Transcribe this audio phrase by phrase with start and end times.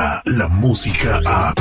[0.00, 1.54] llega la música a...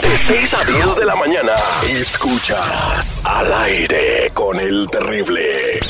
[0.00, 1.54] De 6 a 10 de la mañana,
[1.88, 5.80] escuchas al aire con el terrible.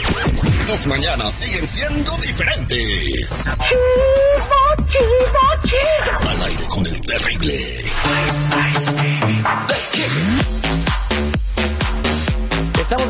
[0.66, 3.44] Tus mañanas siguen siendo diferentes.
[3.44, 6.30] Chido, chido, chido.
[6.30, 7.84] Al aire con el terrible.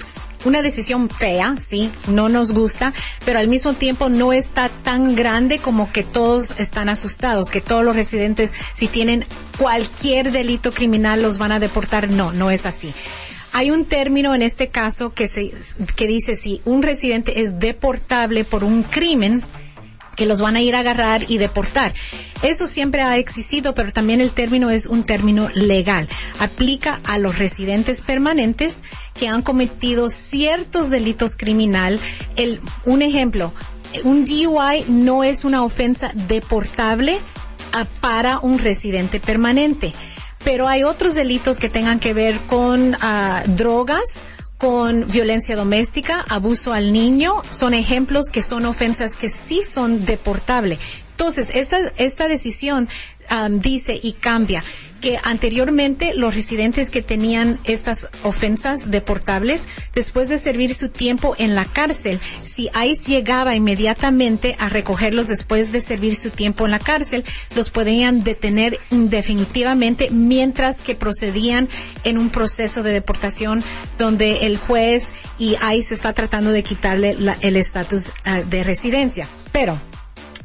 [0.46, 2.94] una decisión fea, sí, no nos gusta,
[3.26, 7.84] pero al mismo tiempo no está tan grande como que todos están asustados, que todos
[7.84, 9.26] los residentes, si tienen
[9.58, 12.12] cualquier delito criminal, los van a deportar.
[12.12, 12.94] No, no es así.
[13.54, 15.52] Hay un término en este caso que, se,
[15.96, 19.44] que dice si un residente es deportable por un crimen,
[20.22, 21.96] que los van a ir a agarrar y deportar.
[22.44, 26.08] Eso siempre ha existido, pero también el término es un término legal.
[26.38, 28.82] Aplica a los residentes permanentes
[29.16, 32.00] que han cometido ciertos delitos criminal.
[32.36, 33.52] El, un ejemplo,
[34.04, 37.18] un DUI no es una ofensa deportable
[37.74, 39.92] ah, para un residente permanente.
[40.44, 44.24] Pero hay otros delitos que tengan que ver con ah, drogas,
[44.62, 51.02] con violencia doméstica, abuso al niño, son ejemplos que son ofensas que sí son deportables.
[51.10, 52.88] Entonces, esta, esta decisión
[53.50, 54.64] dice y cambia
[55.02, 61.56] que anteriormente los residentes que tenían estas ofensas deportables, después de servir su tiempo en
[61.56, 66.78] la cárcel, si ICE llegaba inmediatamente a recogerlos después de servir su tiempo en la
[66.78, 67.24] cárcel,
[67.56, 71.68] los podían detener indefinitivamente mientras que procedían
[72.04, 73.64] en un proceso de deportación
[73.98, 79.28] donde el juez y ICE está tratando de quitarle la- el estatus ah, de residencia.
[79.52, 79.80] Pero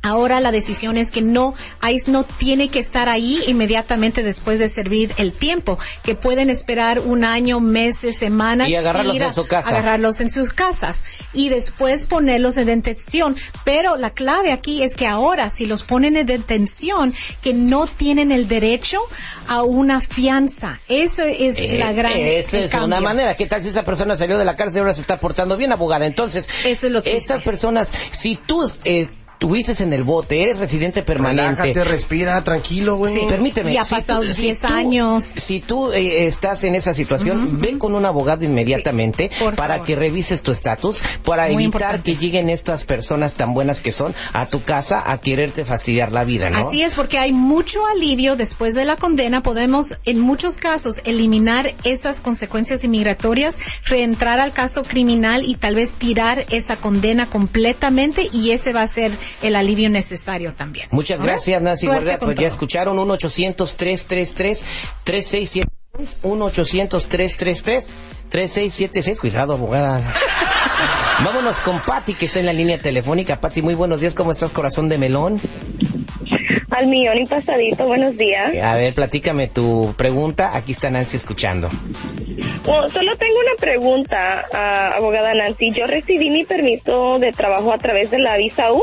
[0.07, 1.55] Ahora la decisión es que no,
[1.89, 7.01] ICE no tiene que estar ahí inmediatamente después de servir el tiempo, que pueden esperar
[7.01, 8.69] un año, meses, semanas.
[8.69, 9.69] Y agarrarlos a- en su casa.
[9.71, 13.37] Agarrarlos en sus casas y después ponerlos en detención.
[13.65, 17.13] Pero la clave aquí es que ahora, si los ponen en detención,
[17.43, 18.99] que no tienen el derecho
[19.49, 20.81] a una fianza.
[20.89, 23.37] Eso es Eh, la gran Esa es una manera.
[23.37, 25.73] ¿Qué tal si esa persona salió de la cárcel y ahora se está portando bien,
[25.73, 26.07] abogada?
[26.07, 30.59] Entonces, Eso es lo que estas personas, si tú eh, tuvieses en el bote, eres
[30.59, 31.63] residente permanente.
[31.63, 33.15] Relájate, respira, tranquilo, güey.
[33.15, 33.27] Sí.
[33.29, 33.73] Permíteme.
[33.73, 35.25] Y ha pasado tú- si 10 tú- años.
[35.25, 39.87] Si tú eh, estás en esa situación, ve con un abogado inmediatamente Sí, para favor.
[39.87, 42.03] que revises tu estatus, para Muy evitar importante.
[42.05, 46.25] que lleguen estas personas tan buenas que son a tu casa a quererte fastidiar la
[46.25, 46.67] vida, ¿no?
[46.67, 49.43] Así es, porque hay mucho alivio después de la condena.
[49.43, 55.93] Podemos, en muchos casos, eliminar esas consecuencias inmigratorias, reentrar al caso criminal y tal vez
[55.93, 59.13] tirar esa condena completamente y ese va a ser
[59.43, 60.89] el alivio necesario también.
[60.91, 62.19] Muchas gracias, Nancy Suerte Guardia.
[62.19, 62.53] con Pues ya todo.
[62.55, 65.65] escucharon, 1-800-333-3676.
[68.31, 69.19] 1-800-333-3676.
[69.21, 70.03] Cuidado, abogada.
[71.25, 73.41] Vámonos con Patti, que está en la línea telefónica.
[73.41, 74.15] Patti, muy buenos días.
[74.15, 75.41] ¿Cómo estás, corazón de melón?
[76.71, 78.53] Al millón y pasadito, buenos días.
[78.63, 80.55] A ver, platícame tu pregunta.
[80.55, 81.71] Aquí está Nancy escuchando.
[82.67, 85.71] Bueno, solo tengo una pregunta, ah, abogada Nancy.
[85.71, 88.83] Yo recibí mi permiso de trabajo a través de la visa U.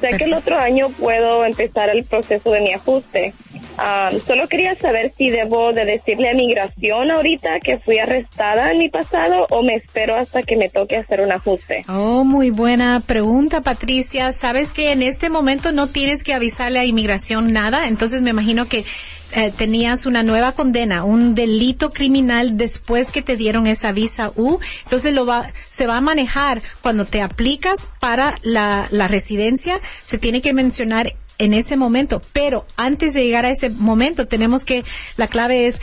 [0.00, 3.34] Sé que el otro año puedo empezar el proceso de mi ajuste.
[3.82, 8.76] Ah, solo quería saber si debo de decirle a migración ahorita que fui arrestada en
[8.76, 11.86] mi pasado o me espero hasta que me toque hacer un ajuste.
[11.88, 14.32] Oh, muy buena pregunta, Patricia.
[14.32, 18.68] Sabes que en este momento no tienes que avisarle a inmigración nada, entonces me imagino
[18.68, 18.84] que
[19.32, 24.58] eh, tenías una nueva condena, un delito criminal después que te dieron esa visa U,
[24.84, 30.42] entonces lo va, se va a manejar cuando te aplicas para la residencia, se tiene
[30.42, 34.84] que mencionar en ese momento, pero antes de llegar a ese momento tenemos que,
[35.16, 35.80] la clave es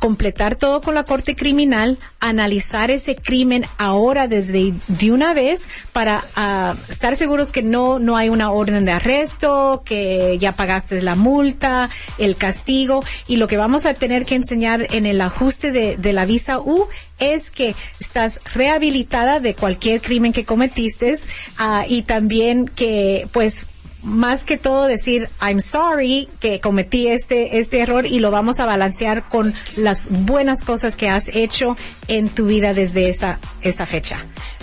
[0.00, 6.24] completar todo con la corte criminal, analizar ese crimen ahora desde de una vez para
[6.36, 11.16] ah, estar seguros que no no hay una orden de arresto, que ya pagaste la
[11.16, 13.02] multa, el castigo.
[13.26, 16.86] Y lo que vamos a tener que enseñar en el ajuste de, la visa U
[17.18, 21.18] es que estás rehabilitada de cualquier crimen que cometiste
[21.58, 23.66] ah, y también que pues
[24.02, 28.66] más que todo decir I'm sorry que cometí este este error y lo vamos a
[28.66, 34.16] balancear con las buenas cosas que has hecho en tu vida desde esa esa fecha.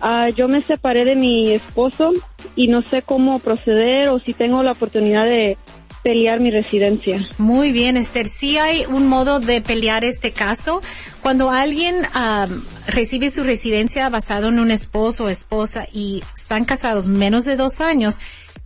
[0.01, 2.11] ah, yo me separé de mi esposo
[2.55, 5.57] y no sé cómo proceder o si tengo la oportunidad de
[6.03, 7.25] pelear mi residencia.
[7.37, 8.27] Muy bien, Esther.
[8.27, 10.81] Sí hay un modo de pelear este caso.
[11.21, 17.07] Cuando alguien am, recibe su residencia basado en un esposo o esposa y están casados
[17.07, 18.19] menos de dos años,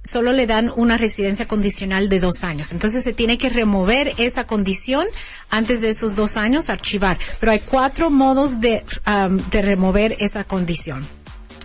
[0.07, 2.71] solo le dan una residencia condicional de dos años.
[2.71, 5.05] Entonces se tiene que remover esa condición
[5.49, 7.17] antes de esos dos años, archivar.
[7.39, 8.83] Pero hay cuatro modos de,
[9.51, 11.07] de remover esa condición.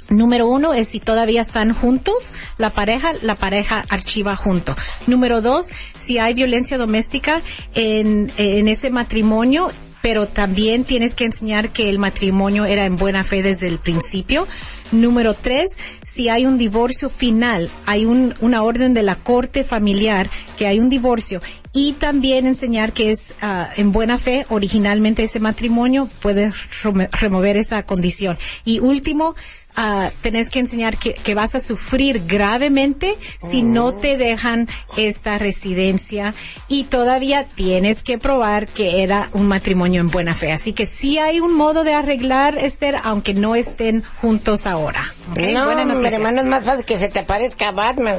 [0.08, 4.76] Número uno es si todavía están juntos, la pareja, la pareja archiva junto.
[5.06, 7.40] Número dos, si hay violencia doméstica
[7.74, 9.70] en, en ese matrimonio,
[10.02, 14.46] pero también tienes que enseñar que el matrimonio era en buena fe desde el principio.
[14.92, 20.28] Número tres, si hay un divorcio final, hay un, una orden de la corte familiar
[20.58, 21.40] que hay un divorcio
[21.72, 26.52] y también enseñar que es ah, en buena fe originalmente ese matrimonio, puedes
[26.82, 28.36] remo- remover esa condición.
[28.66, 29.34] Y último,
[29.74, 34.68] ah, tenés que enseñar que, que vas a sufrir gravemente si no te dejan
[34.98, 36.34] esta residencia
[36.68, 40.52] y todavía tienes que probar que era un matrimonio en buena fe.
[40.52, 44.81] Así que sí hay un modo de arreglar, Esther, aunque no estén juntos ahora.
[44.84, 45.39] ¿Ok?
[45.53, 46.17] No, Buena noticia.
[46.17, 48.19] hermano, es más fácil que se te aparezca Batman.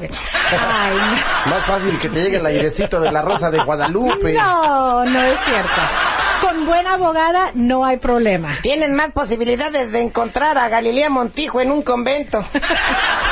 [1.49, 4.33] Más fácil que te llegue el airecito de la Rosa de Guadalupe.
[4.33, 5.81] no, no es cierto.
[6.41, 8.49] Con buena abogada no hay problema.
[8.61, 12.43] Tienen más posibilidades de encontrar a Galilea Montijo en un convento.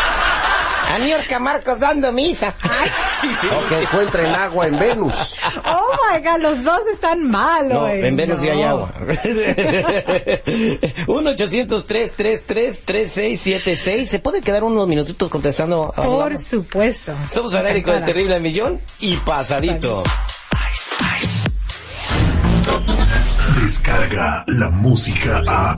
[0.91, 2.53] A Niorca Marcos dando misa.
[2.53, 5.35] O que encuentren agua en Venus.
[5.65, 8.03] Oh my God, los dos están mal No, hoy.
[8.05, 8.67] en Venus sí hay No.
[8.69, 8.91] agua.
[11.07, 14.05] 1-800-333-3676.
[14.05, 15.93] ¿Se puede quedar unos minutitos contestando?
[15.95, 17.13] a Por supuesto.
[17.31, 20.03] Somos al aire con el terrible millón y pasadito.
[23.61, 25.75] Descarga la música a.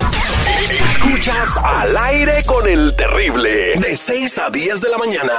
[1.05, 3.74] Escuchas al aire con el terrible.
[3.75, 5.33] De 6 a 10 de la mañana.